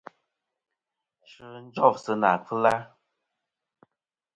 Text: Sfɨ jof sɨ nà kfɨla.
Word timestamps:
Sfɨ 1.31 1.47
jof 1.73 1.95
sɨ 2.03 2.13
nà 2.21 2.29
kfɨla. 2.43 2.73